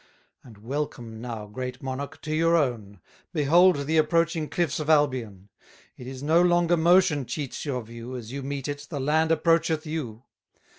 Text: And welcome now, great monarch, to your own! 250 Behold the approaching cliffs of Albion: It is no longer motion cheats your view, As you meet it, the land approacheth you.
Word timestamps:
And 0.43 0.57
welcome 0.57 1.21
now, 1.21 1.45
great 1.45 1.83
monarch, 1.83 2.23
to 2.23 2.33
your 2.33 2.55
own! 2.55 2.99
250 3.33 3.33
Behold 3.33 3.75
the 3.85 3.97
approaching 3.97 4.49
cliffs 4.49 4.79
of 4.79 4.89
Albion: 4.89 5.49
It 5.95 6.07
is 6.07 6.23
no 6.23 6.41
longer 6.41 6.75
motion 6.75 7.27
cheats 7.27 7.65
your 7.65 7.83
view, 7.83 8.15
As 8.17 8.31
you 8.31 8.41
meet 8.41 8.67
it, 8.67 8.87
the 8.89 8.99
land 8.99 9.31
approacheth 9.31 9.85
you. 9.85 10.23